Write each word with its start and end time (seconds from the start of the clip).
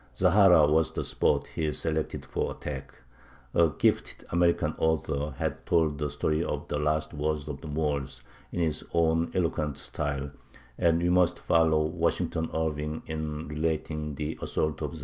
Zahara 0.17 0.65
was 0.67 0.91
the 0.93 1.03
spot 1.03 1.45
he 1.45 1.71
selected 1.73 2.25
for 2.25 2.49
attack. 2.53 2.95
A 3.53 3.69
gifted 3.69 4.25
American 4.31 4.73
author 4.79 5.35
has 5.37 5.53
told 5.67 5.99
the 5.99 6.09
story 6.09 6.43
of 6.43 6.67
the 6.69 6.79
last 6.79 7.13
wars 7.13 7.47
of 7.47 7.61
the 7.61 7.67
Moors 7.67 8.23
in 8.51 8.61
his 8.61 8.83
own 8.95 9.29
eloquent 9.35 9.77
style; 9.77 10.31
and 10.79 11.03
we 11.03 11.11
must 11.11 11.37
follow 11.37 11.83
Washington 11.83 12.49
Irving 12.51 13.03
in 13.05 13.47
relating 13.47 14.15
the 14.15 14.39
assault 14.41 14.81
of 14.81 14.95
Zahara. 14.95 14.99